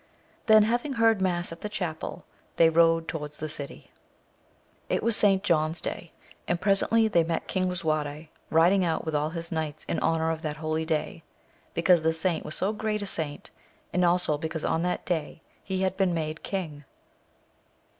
Then 0.47 0.63
having 0.63 0.93
heard 0.93 1.21
mass 1.21 1.51
at 1.51 1.61
the 1.61 1.69
chapel, 1.69 2.25
they 2.55 2.69
rode 2.71 3.07
towards 3.07 3.37
the 3.37 3.47
city. 3.47 3.91
It 4.89 5.03
was 5.03 5.15
St. 5.15 5.43
John's 5.43 5.79
day, 5.79 6.11
and 6.47 6.59
presently 6.59 7.07
they 7.07 7.23
met 7.23 7.47
King 7.47 7.69
Lisuarte 7.69 8.29
riding 8.49 8.83
out 8.83 9.05
with 9.05 9.13
all 9.13 9.29
his 9.29 9.51
knights 9.51 9.85
in 9.85 9.99
honour 9.99 10.31
of 10.31 10.41
that 10.41 10.57
holy 10.57 10.85
day, 10.87 11.21
because 11.75 12.01
the 12.01 12.13
saint 12.15 12.43
was 12.43 12.55
so 12.55 12.73
great 12.73 13.03
a 13.03 13.05
saint, 13.05 13.51
and 13.93 14.03
also 14.03 14.39
because 14.39 14.65
on 14.65 14.81
that 14.81 15.05
day 15.05 15.39
he 15.63 15.83
had 15.83 15.95
been 15.97 16.15
made 16.15 16.41
king. 16.41 16.83